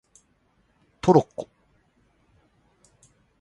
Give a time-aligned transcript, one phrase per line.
[0.99, 1.47] トロッコ